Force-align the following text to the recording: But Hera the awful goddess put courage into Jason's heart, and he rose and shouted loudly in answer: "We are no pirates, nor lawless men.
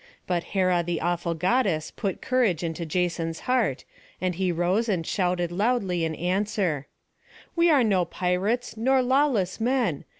But 0.25 0.43
Hera 0.57 0.81
the 0.81 0.99
awful 0.99 1.35
goddess 1.35 1.91
put 1.91 2.23
courage 2.23 2.63
into 2.63 2.87
Jason's 2.87 3.41
heart, 3.41 3.85
and 4.19 4.33
he 4.33 4.51
rose 4.51 4.89
and 4.89 5.05
shouted 5.05 5.51
loudly 5.51 6.03
in 6.03 6.15
answer: 6.15 6.87
"We 7.55 7.69
are 7.69 7.83
no 7.83 8.05
pirates, 8.05 8.75
nor 8.75 9.03
lawless 9.03 9.59
men. 9.61 10.05